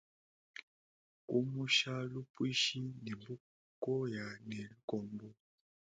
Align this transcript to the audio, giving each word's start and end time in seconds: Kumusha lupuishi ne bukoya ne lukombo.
Kumusha 1.27 1.93
lupuishi 2.11 2.79
ne 3.03 3.13
bukoya 3.19 4.25
ne 4.49 4.57
lukombo. 4.69 5.27